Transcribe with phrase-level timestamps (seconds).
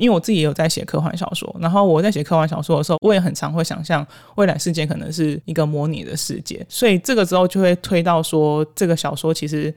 [0.00, 4.04] 因为我自己也有在写科幻小说，然后我在写科幻小说的时候，我也很常会想象
[4.36, 9.72] 未来世界可能是一个模拟的世界，所以这个时候就会推到说，这个小说其实。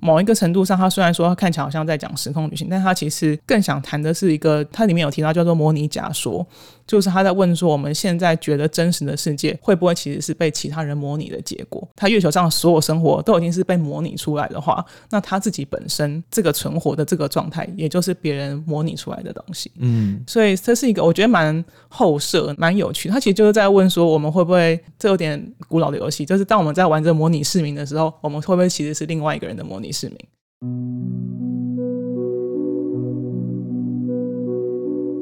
[0.00, 6.46] 某一个程度上，他虽然说他看起来好像在讲时空旅行，但他其实更想谈的是一个，它里面有提到叫做模拟假说。
[6.86, 11.86] 就是他在问说，我们现在觉得真实的世界会不会其实是被其他人模拟的结果？
[11.94, 19.70] 他月球上所有生活都已经是被模拟出来的话，那他自己本身这个存活的这个状态，也就是别人模拟出来的东西。
[19.76, 23.10] 嗯，所以这是一个我觉得蛮后设、蛮有趣。
[23.10, 25.38] 他其实就是在问说，我们会不会这有点
[25.68, 26.24] 古老的游戏？
[26.24, 30.16] 就是当我们在玩这模拟市民的时候，我们会不会其实是另外一个人的模拟市民？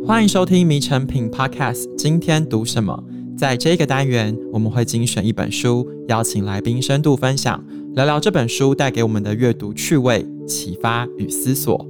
[0.07, 3.03] 欢迎收听《迷成品 Podcast》，今天读什么？
[3.37, 7.63] 在这个单元，我们会精选一本书，邀请来宾深度分享，
[7.95, 11.87] 聊聊这本书带给我们的阅读趣味、启发与思索。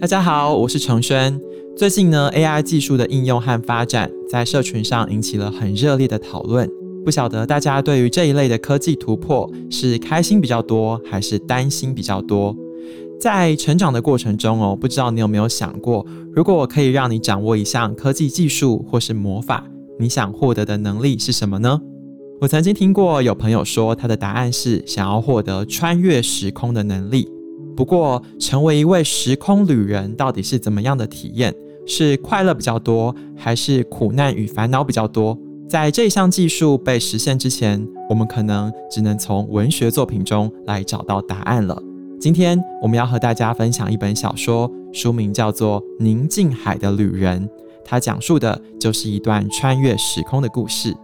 [0.00, 1.40] 大家好，我是承轩。
[1.76, 6.68] 最近呢，AI 技术的应用和发展在社群上引起了很热烈的讨论。
[7.08, 12.54] 不晓得大家对于这一类的科技突破是开心比较多，还是担心比较多？
[13.18, 19.64] 在成长的过程中哦，不知道你有没有想过，如果我可以让你掌握一项科技技术或是魔法，
[19.98, 21.80] 你想获得的能力是什么呢？
[22.42, 27.26] 我曾经听过有朋友说，他的答案是想要获得穿越时空的能力。
[27.74, 31.54] 不过，成为一位时空旅人到底是怎么样的体验？
[31.86, 35.38] 是快乐比较多，还是苦难与烦恼比较多？
[35.68, 41.78] 在这一项技术被实现之前，我们可能只能从文学作品中来找到答案了。
[42.18, 47.46] 今天我们要和大家分享一本小说，书名叫做《宁静海的旅人》，
[47.84, 50.96] 它讲述的就是一段穿越时空的故事。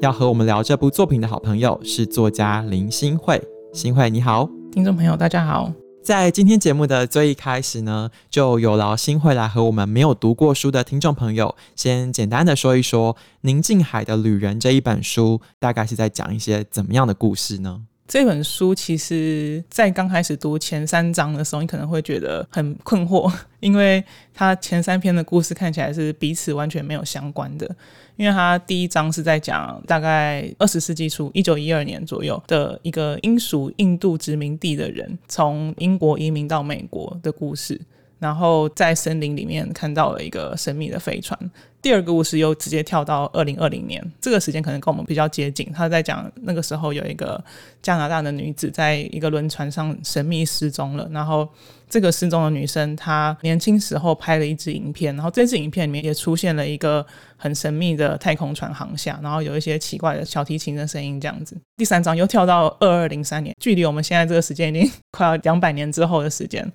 [0.00, 5.72] 要和我们聊这部作品的好朋友是作家林欣慧，欣慧你好，听众朋友大家好。
[6.04, 17.80] 在今天节目的最一开始呢，就有劳新会来和我们没有读过书的听众朋友，先简单的说一说《宁静海的旅人》这一本书，大概是在讲一些怎么样的故事呢？
[18.06, 24.04] 这本书其实，在刚开始读前三章的时候，你可能会觉得很困惑， 因为
[24.34, 27.74] 它前三篇的故事看起来是彼此完全没有相关的。
[28.16, 37.80] 因为他第一章是在讲大概二十世纪初，一九一二年左右的一个英属印度殖民地的人从英国移民到美国的故事。
[38.18, 41.38] 然后在森林里面看到了一个神秘的飞船。
[41.82, 45.70] 第二个故事又直接跳到二零二零年，这个时间可能跟我们比较接近。
[45.70, 47.42] 他在讲那个时候有一个
[47.82, 51.46] 加拿大的女子在一个轮船上神秘失踪了，然后
[51.86, 57.04] 这个失踪的女生她年轻时候拍了一支影片，然后这支影片里面也出现了一个
[57.36, 61.54] 很神秘的太空船航向，然后有一些奇怪的小提琴的声音这样子。
[61.76, 66.66] 第三章又跳到二二零三年，距离我们现在这个时间已经快要两百年之后的时间。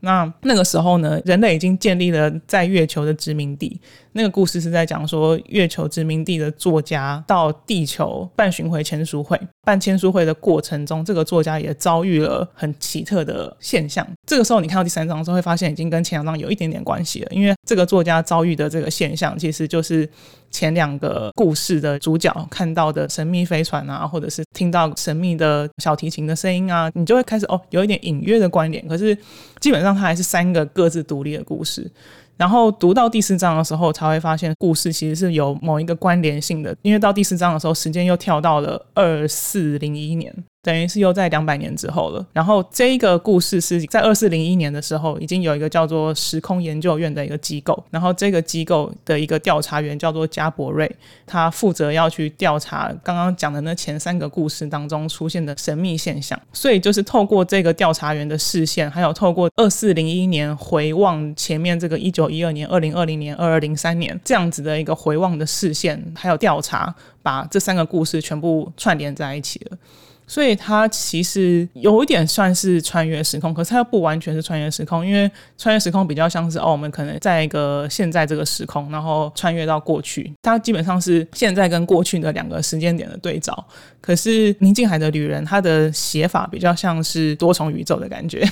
[0.00, 3.80] 那那个时候呢，人类已经建立了在月球的殖民地。
[4.12, 14.06] 那个故事是在讲说，月球殖民地的作家到地球办巡回签书会，办签书会的过程中，这个作家也遭遇了很奇特的现象。
[14.26, 20.08] 这个时候，你看到第三章的时候，会发现已经跟前两章有一点点关系了，因为这个作家遭遇的这个现象，其实就是
[20.50, 28.86] 前两个故事的主角看到的神秘飞船啊，或者是听到神秘的小提琴的声音啊，你就会开始哦，有一点隐约的关联。
[28.86, 29.18] 可是
[29.60, 31.90] 基本上，它还是三个各自独立的故事。
[32.36, 40.32] 然后读到第四章的时候，才会发现故事其实是有某一个关联性的，因为到第四章的时候，时间又跳到了二四零一年。
[40.66, 42.26] 等于是又在两百年之后了。
[42.32, 47.80] 然后这一个故事是在二四零一年的时候，已经有一个叫做时空研究院的一个机构。
[47.88, 50.90] 然后这个机构的一个调查员叫做加伯瑞，
[51.24, 56.36] 他负责要去调查刚刚讲的那前三个故事当中出现的神秘现象。
[56.52, 69.78] 所以就是透过这个调查员的视线，还有透过二四零一年回望前面这个一九一二年、二零二零年、二二零三年这样子的一个回望的视线，还有调查，把这三个故事全部串联在一起了。
[70.26, 83.64] 所以它其实有一点算是穿越时空，可是它又不完全是穿越时空，因为穿越时空比较像是哦，我们可能在一个现在这个时空，然后穿越到过去，它基本上是现在跟过去的两个时间点的对照。
[84.00, 88.48] 可是宁静海的旅人，它的写法比较像是多重宇宙的感觉。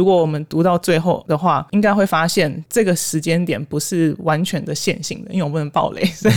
[0.00, 6.02] 如果我们读到最后的话，应该会发现这个时间点不是完全的线性的，因为我不能爆雷。
[6.16, 6.34] 所以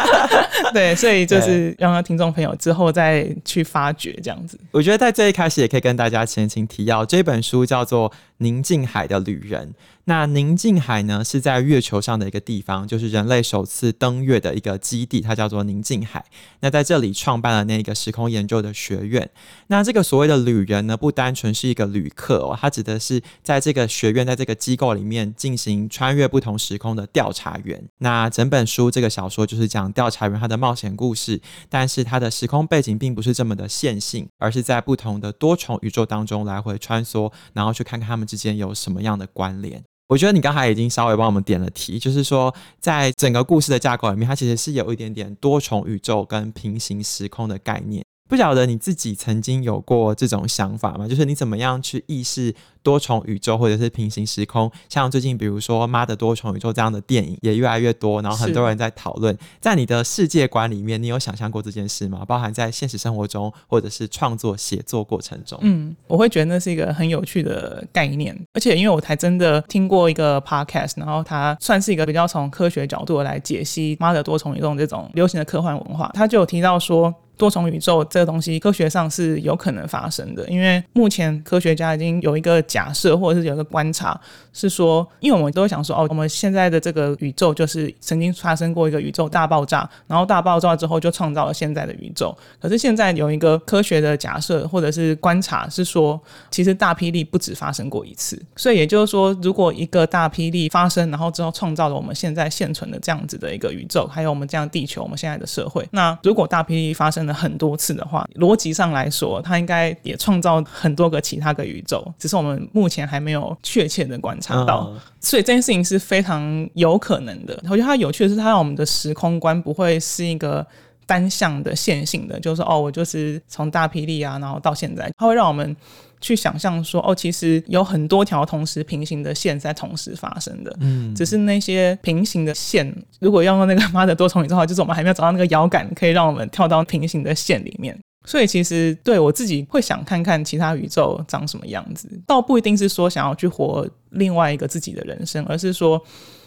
[0.72, 4.58] 对，所以就是让听众朋友之后再去发掘这样子。
[4.70, 8.08] 我觉得在最一开始也可以跟大家前情提要，这本书叫做
[8.38, 9.68] 《宁静海的旅人》，
[10.06, 16.22] 那宁静海呢，是在月球上的一个地方，就是人类首次登月的一个基地，它叫做宁静海。
[16.60, 19.30] 那在这里创办了那个时空研究的学院。
[19.68, 27.82] 那这个所谓的旅人呢，不单纯是一个旅客哦，它指的是在这个学院，在这个机构里面进行穿越不同时空的调查员。
[27.98, 31.40] 那整本书这个小说就是讲调查员他的冒险故事，
[31.70, 39.82] 但是他的时空背景并不是这么的线性，而是在不同的多重宇宙当中来回穿梭，然后去看看他们之间有什么样的关联。
[40.06, 48.04] 我觉得你刚才已经稍微帮我们点了题，就是说，在整个故事的架构里面，它其实是有一点点多重宇宙跟平行时空的概念。
[48.26, 51.06] 不晓得你自己曾经有过这种想法吗？
[51.06, 54.70] 就是你怎么样去意识多重宇宙或者是平行时空？
[54.88, 59.36] 像最近比如说《妈的多重宇宙》这样的电影也越来越多，然后很多人在讨论。
[59.60, 62.24] 在你的世界观里面，你有想象过这件事吗？
[62.26, 65.58] 包含在现实生活中，或者是创作写作过程中？
[65.60, 77.14] 嗯，我会觉得那是一个很有趣的概念，而且因为我才真的听过一个 podcast，然后它算是一个比较从科学角度来解析《妈的多重宇宙》这种流行的科幻文化，他就有提到说。
[77.36, 84.18] 多重宇宙这个东西，科学上是有可能发生的，因为目前科学家已经有一个假设，或者是有一个观察，
[84.52, 92.36] 是说，因为我们都想说，哦，我们现在的这个宇宙就是曾经发生过一个宇宙大爆炸，然后大爆炸之后就创造了现在的宇宙。
[92.60, 96.20] 可是现在有一个科学的假设或者是观察是说，
[96.52, 117.58] 其实大霹雳不止发生过一次，所以也就是说，如果一个大霹雳发生，然后之后创造了我们现在现存的这样子的一个宇宙，还有我们这样地球，我们现在的社会，那如果大霹雳发生，了很多次的话，逻辑上来说，它应该也创造很多个其他个宇宙，只是我们目前还没有确切的观察到，嗯、所以这件事情是非常有可能的。
[117.64, 120.66] 我觉得它有趣的是，它让我们的时空观不会是一个
[121.06, 125.76] 单向的线性的，就是说哦，我就是从大霹雳啊，然后到现在，它会让我们。
[126.20, 132.90] 去想象说哦，其实有很多条同时平行的线在同时发生的，嗯，只是那些平行的线，
[133.20, 137.94] 如果要用那个妈的多重宇宙的话，就是我们还没有找到那个遥感，可以让我们跳到平行的线里面。
[138.24, 146.02] 所以其实对我自己会想看看其他宇宙长什么样子，倒不一定是说想要去活另外一个自己的人生，而是说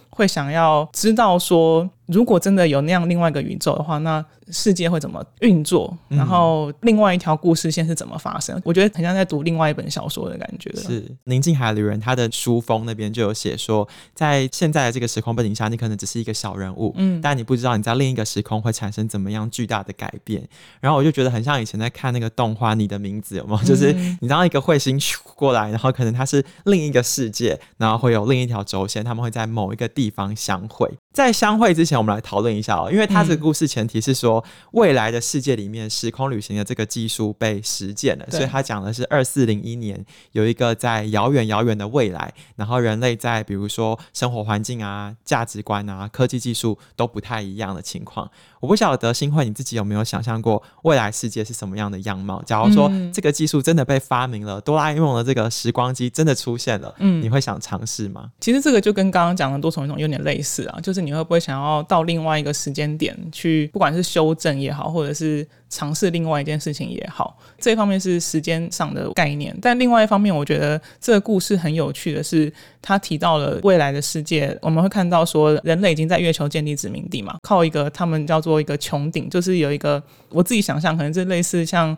[0.09, 1.87] 会想要知道说。
[2.07, 5.95] 如果真的有那样另外一个宇宙的话，那世界会怎么运作？
[6.07, 8.57] 然后另外一条故事线是怎么发生？
[8.57, 10.73] 嗯、我觉得很像在读另外一本小说的感觉。
[10.75, 20.47] 是《宁静海旅人》他的书封那边就有写说，在现在的这个时空背景下，你可能只是一个小人物，嗯，但你不知道你在另一个时空会产生怎么样巨大的改变。
[20.79, 23.63] 然后我就觉得很像以前在看那个动画《你的名字》，有没有？
[23.63, 24.97] 就是你当一个彗星
[25.35, 30.89] 过来，然后可能它是另一个世界，然后会有另一条轴线，他们会在某一个地方相会。
[31.11, 48.29] 在相会之前，我们来讨论一下哦，因为它这个故事前提是说，未来的世界里面时空旅行的这个技术被实践了，所以他讲的是二四零一年有一个在遥远遥远的未来，然后人类在比如说生活环境啊、价值观啊、科技技术都不太一样的情况。
[48.59, 52.43] 我不晓得新会你自己有没有想象过未来世界是什么样的样貌？
[52.43, 58.29] 假如说这个技术真的被发明了，哆啦 A 梦的这个时光机真的出现了，嗯，你会想尝试吗？
[58.39, 61.07] 其实这个就跟刚刚讲的多重宇宙有点类似啊，就是。
[61.07, 69.55] 你会不会想要到另外一个时间点去，不管是修正也好，或者是尝试另外一件事情也好，这一方面是时间上的概念。
[69.61, 81.97] 但另外一方面，我觉得这个故事很有趣的是，他提到了未来的世界，我们会看到说，人类已经在月球建立殖民地嘛，靠一个他们叫做一个穹顶，就是有一个我自己想象，可能是类似像。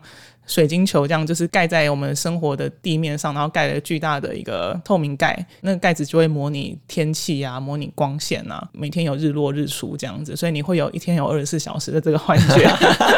[0.50, 12.68] 水晶球这样就是盖在我们生活的地面上，然后盖了巨大的一个透明盖，那个盖子就会模拟天气啊，模拟光线啊，每天有日落日出这样子，所以你会有一天有二十四小时的这个幻觉。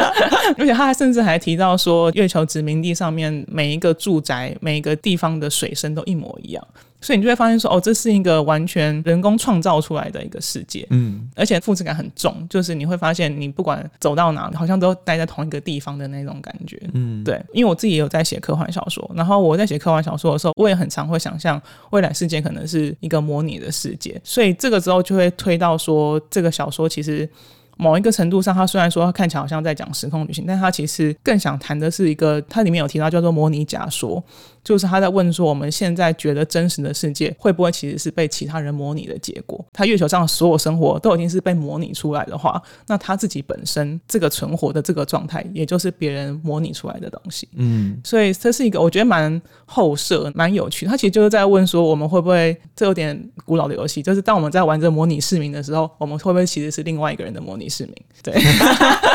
[0.57, 6.63] 而且他还甚至还提到说，月球殖民地上面每一个住宅、每一个地方的水深都一模一样。
[7.03, 17.39] 所以你就会发现说，哦，这是一个完全人工创造出来的一个世界，嗯，而且复制感很重，就是你会发现你不管走到哪，好像都待在同一个地方的那种感觉，嗯，对。
[17.51, 27.29] 因为我自己也有在写科幻小说，然后我在写科幻小说的时候，我也很常会想象未来世界可能是一个模拟的世界，所以这个时候就会推到说，这个小说其实。
[27.77, 34.23] 某一个程度上，他虽然说他看起来好像在讲时空旅行，但他其实更想谈的是一个，它里面有提到叫做模拟假说，
[34.63, 39.63] 就是他在问说，我们现在觉得真实的世界会不会其实是被其他人模拟的结果？
[39.73, 47.47] 他月球上所有生活都已经是被模拟出来的话，那他自己本身这个存活的这个状态，也就是别人模拟出来的东西。
[47.55, 50.85] 嗯，所以这是一个我觉得蛮后设、蛮有趣。
[50.85, 57.63] 他其实就是在问说，我们会不会这有点古老的游戏，就是当我们在玩这模拟市民的时候，我们会不会其实是另外一个人的模拟？
[57.73, 57.95] 市民。
[58.21, 58.33] 对，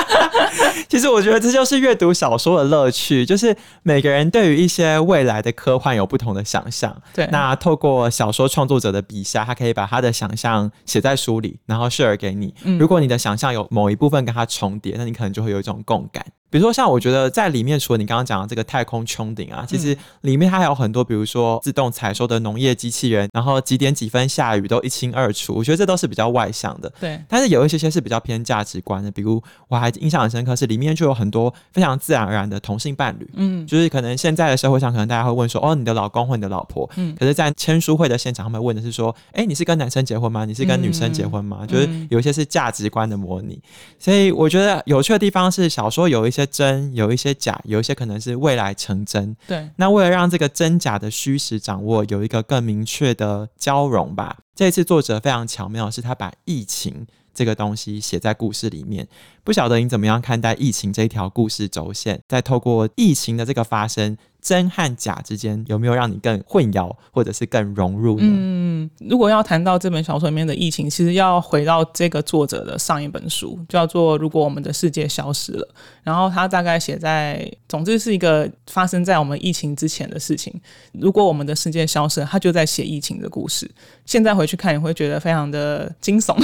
[0.87, 6.95] 其实我觉得这就是阅读小说的乐趣，就是每个人对于一些未来的科幻有不同的想象。
[7.15, 12.53] 对，那透过小说创作者的笔下，他可以把他的想象写在书里，然后 share 给你。
[12.65, 16.25] 嗯，如果你的想象有某一部分跟他重叠，那你可能就会有一种共感。
[16.50, 25.55] 比如说，像我觉得在里面，除了你刚刚讲的这个太空穹顶啊，其实里面它还有很多，比如说自动采收的农业机器人，然后几点几分下雨都一清二楚。
[25.55, 26.90] 我觉得这都是比较外向的。
[27.00, 27.21] 对。
[27.28, 33.28] 但是有一些些是比较偏价值观的，比如我还印象很深刻是里面就有很多非常自然而然的同性伴侣。
[33.35, 33.67] 嗯。
[33.67, 36.88] 就是可能现在的社会上，可能大家会问说，哦，你的老公或你的老婆。
[36.97, 37.14] 嗯。
[37.19, 40.45] 可是，在签书会的现场，他们问的是说，哎，你是跟男生结婚吗？
[40.45, 41.59] 你是跟女生结婚吗？
[41.62, 41.67] 嗯。
[41.69, 43.61] 就是有一些是价值观的模拟。
[43.99, 47.18] 所以我觉得有趣的地方是，小说有一些真，有一。
[47.18, 49.37] 些假，有一些可能是未来成真。
[49.49, 57.04] 对，那为了让这个真假的虚实掌握有一个更明确的交融吧，这一次作者非常巧妙，是他把疫情
[57.35, 59.09] 这个东西写在故事里面。
[59.42, 62.23] 不晓得你怎么样看待疫情这一条故事轴线？
[62.28, 64.16] 在透过疫情的这个发生。
[64.49, 68.26] 真和假之间有没有让你更混淆，或者是更融入呢？
[68.26, 75.69] 嗯，如果要谈到这本小说里面的疫情，其实要回到这个作者的上一本书，叫做《如果我们的世界消失了》。
[76.02, 80.59] 然后他大概写在，总之是一个发生在我们疫情之前的事情。
[80.93, 83.71] 如果我们的世界消失了，他就在写疫情的故事。
[84.07, 86.35] 现在回去看，你会觉得非常的惊悚。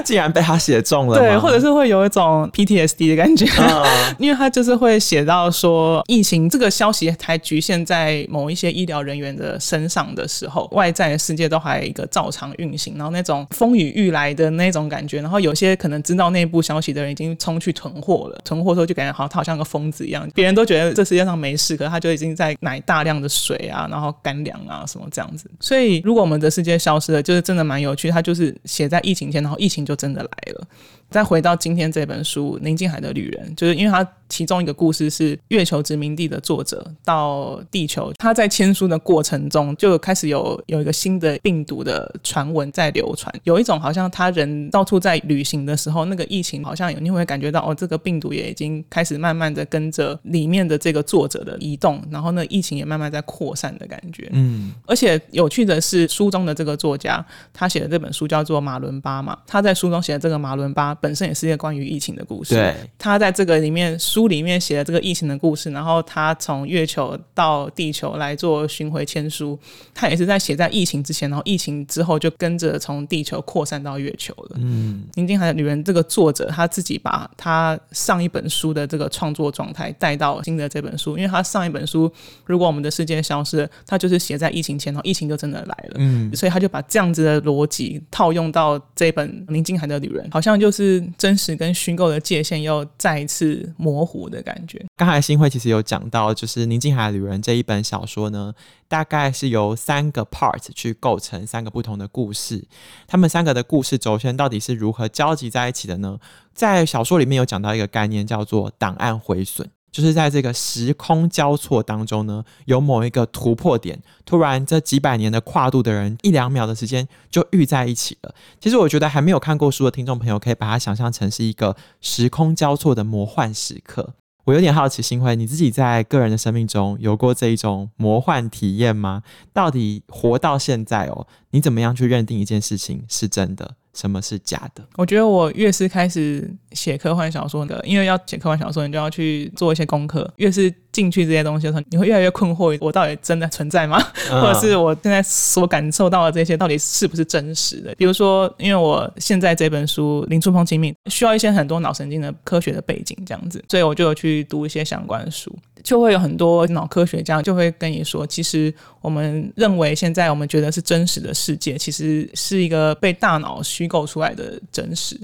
[0.04, 3.86] 竟然被他写中了，对，或者是会有一种 PTSD 的感觉，哦、
[4.18, 25.50] 因为他就是会写到说，疫情这个消息还局限在某一些医疗人员的身上的时候，外在的世界都还有一个照常运行，然后那种风雨欲来的那种感觉，然后有些可能知道内部消息的人已经冲去囤货了，囤货的时候就感觉好，他好像个疯子一样，别人都觉得这世界上没事，可是他就已经在买大量的水啊，然后干粮啊什么这样子。
[25.60, 30.68] 所以如果我们的世界消失了，就是真的蛮有趣，他就是写在疫情前，然后疫情就真的来了。
[31.10, 54.28] 再回到今天这本书《宁静海的旅人》，就是因为他其中一个故事是月球殖民地的作者到地球，他在签书的过程中就开始有有一个新的病毒的传闻在流传，有一种好像他人到处在旅行的时候，那个疫情好像有你会感觉到哦，这个病毒也已经开始慢慢的跟着里面的这个作者的移动，然后那疫情也慢慢在扩散的感觉。
[54.32, 57.24] 嗯，而且有趣的是，书中的这个作家
[57.54, 60.97] 他写的这本书叫做马伦巴嘛，他在书中写的这个马伦巴。
[61.00, 62.54] 本身也是一个关于疫情的故事。
[62.54, 69.58] 对，他在这个里面书里面写了这个疫情的故事，然后他从月球到地球来做巡回签书，
[69.94, 74.56] 他也是在写在疫情之前，然后疫情之后就跟着从地球扩散到月球了。
[74.56, 82.10] 嗯，宁静海的女人这个作者他自己把他上一本书的这个创作状态带到新的这本书，因为他上一本书
[82.44, 85.96] 如果我们的世界消失了，他就是写在疫情前，然后疫情就真的来了。
[85.96, 90.87] 嗯，所以他就把这样子的逻辑套用到这本宁静海的女人，好像就是。
[90.88, 94.84] 是真实跟虚构的界限又再一次模糊的感觉。
[94.96, 98.54] 刚才新辉其实有讲到，就是《宁静海旅人》这一本小说呢，
[98.88, 102.66] 大概是由三个 part 去构成三个不同的故事。
[103.06, 106.18] 他们三个的故事轴线到底是如何交集在一起的呢？
[106.54, 109.70] 在小说里面有讲到一个概念，叫做档案毁损。
[109.90, 118.34] 就是在这个时空交错当中呢，有某一个突破点，突然这几百年的跨度的人，一两秒的时间就遇在一起了。
[118.60, 124.14] 其实我觉得还没有看过书的听众朋友，可以把它想象成是一个时空交错的魔幻时刻。
[124.44, 129.22] 我有点好奇，新辉，你自己在个人的生命中有过这一种魔幻体验吗？
[129.52, 133.74] 到底活到现在哦，你怎么样去认定一件事情是真的？
[133.98, 134.86] 什么是假的？
[134.94, 140.32] 我觉得我越是开始写科幻小说的，因为要写科幻小说，你就要去做一些功课。
[140.36, 144.02] 越是进去这些东西的时候，你会越来越困惑：我到底真的存在吗？
[144.30, 147.94] 嗯、或者是我现在所感受到的这些，到底是不是真实的？
[147.94, 155.54] 比如说，因为我现在这本书《零触碰亲密》需要一些很多脑神经的科学的背景，这样子，所以我就有去读一些相关的书。
[155.84, 165.16] 就会有很多脑科学家就会跟你说，其实我们认为现在我们觉得是真实的世界，其实是一个被大脑虚构出来的真实。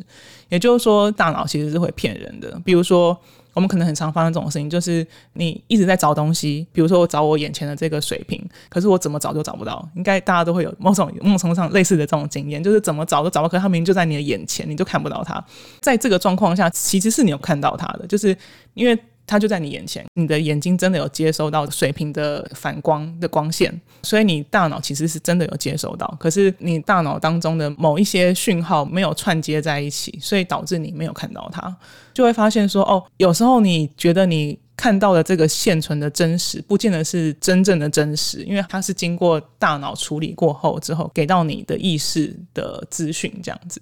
[0.48, 2.56] 也就是说，大脑其实是会骗人的。
[2.64, 3.18] 比如说，
[3.54, 9.88] 我们可能很常发生这种事情，就是你一直在找东西，比如说我找我眼前的这个水瓶，可是我怎么找都找不到。
[9.94, 15.42] 应该大家都会有某种某种上类似的这种经验，就是怎么找都找不到，可是它明明就在你的眼前，你就看不到它。
[15.80, 18.36] 在这个状况下，其实是你有看到它的，就是
[18.74, 18.98] 因为。
[19.26, 31.74] 它就在你眼前，你的眼睛真的有接收到水平的反光的光线，所以你大脑其实是真的有接收到，可是你大脑当中的某一些讯号没有串接在一起，所以导致你没有看到它，
[32.12, 43.80] 就会发现说，哦，有时候你觉得你看到的这个现存的真实，不见得是真正的真实，因为它是经过大脑处理过后之后给到你的意识的资讯这样子。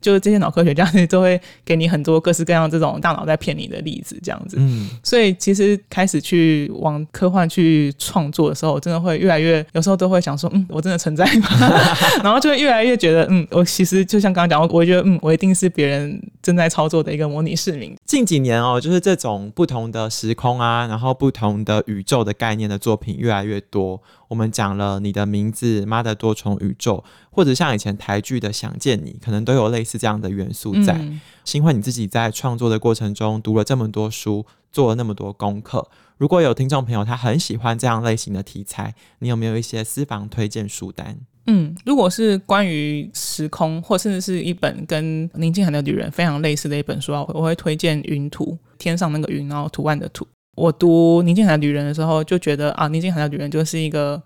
[0.00, 4.56] 就是这些脑科学家都会给你很多各式各样这种大脑在骗你的例子，这样子。
[4.58, 11.48] 嗯，所以其实开始去往科幻去创作的时候，真的会越来越，有时候都会想说，嗯，我真的存在吗？
[12.22, 17.96] 然后就会越来越觉得，嗯，我其实就像刚刚讲，我我觉得，嗯，我一定是别人正在操作的一个模拟市民。
[18.04, 24.00] 近几年哦，就是这种不同的时空啊，然后不同的宇宙的概念的作品越来越多。
[24.28, 30.94] 我们讲了你的名字，妈的多重宇宙，或者像以前台剧的《想见你》，可能都有类似这样的元素在。
[30.94, 41.18] 嗯、欣慧，你自己在创作的过程中读了这么多书，做了那么多功课，如果有听众朋友他很喜欢这样类型的题材，你有没有一些私房推荐书单？
[41.48, 50.26] 嗯，如果是关于时空，或甚至是一本跟宁静涵的女人非常类似的一本书啊，我会推荐《云图》，天上那个云，然后图案的图。
[50.56, 54.20] 我读《宁静海的旅人》的时候，就觉得啊，《宁静海的旅人》就是一个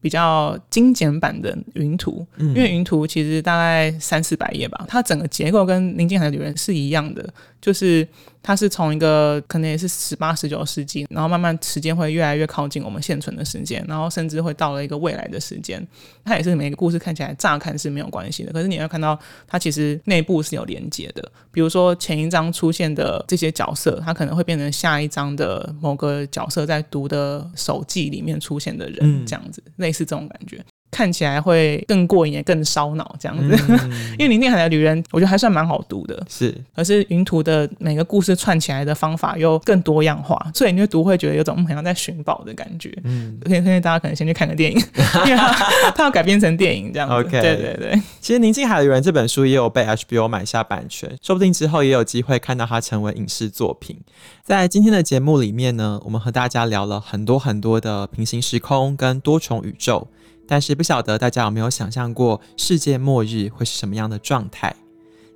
[0.00, 8.08] 比较精简版的云图，嗯、因为云图其实大概三四百页吧，它整个结构跟《宁静海的旅人》是一样的，就是。
[8.46, 15.82] 它是从一个可能也是十八、十九世纪，然后慢慢时间会越来越靠近我们现存的时间，然后甚至会到了一个未来的时间。
[16.22, 21.26] 它也是每个故事看起来乍看是没有关系的，可是你会看到它其实内部是有连接的。
[21.50, 30.62] 比如说前一章出现的这些角色，它可能会变成下一章的某个角色在读的手记里面出现的人，嗯、这样子类似这种感觉。
[30.94, 33.64] 看起来会更过瘾，也更烧脑这样子。
[33.68, 33.78] 嗯、
[34.16, 36.24] 因为《宁静海的旅人》，我觉得还算蛮好读的。
[36.30, 42.96] 是，可是云图的每个故事串起来的方法又更多样化，所以你就读会觉得有种好像在寻宝的感觉。
[43.02, 44.78] 嗯，可以推荐大家可能先去看个电影，
[45.26, 45.52] 因为它
[45.96, 47.14] 它要改编成电影这样子。
[47.16, 48.00] OK，对对对。
[48.20, 53.98] 其实《宁静海的旅人》这本书也有被 HBO 买下版权，说不定之后也有机会看到它成为影视作品。
[54.44, 60.06] 在今天的节目里面呢，我们和大家聊了很多很多的平行时空跟多重宇宙。
[60.46, 64.74] 但是不晓得大家有没有想象过世界末日会是什么样的状态？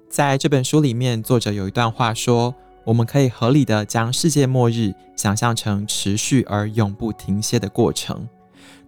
[0.08, 8.26] 在这本书里面，作者有一段话说：“我们可以合理的将世界末日想象成持续而永不停歇的过程。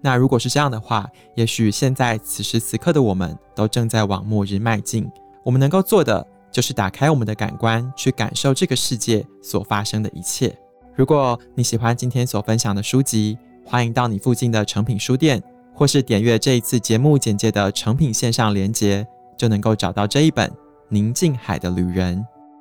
[0.00, 5.06] 那如果是这样的话，也许现在此时此刻的我们都正在往末日迈进。
[5.44, 10.56] 我们能够做的就是打开我们的感官，去感受这个世界所发生的一切。
[10.94, 15.42] 如果你喜欢今天所分享的书籍，欢迎到你附近的诚品书店。”
[15.74, 20.48] 或是点阅这一次节目简介的成品线上连接，就能够找到这一本
[20.88, 22.18] 《宁静海的旅人》。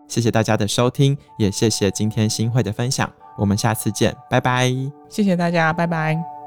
[0.07, 3.11] 谢谢大家的收听，也谢谢今天新会的分享。
[3.37, 4.71] 我们下次见，拜拜。
[5.07, 6.38] 谢谢大家，拜拜。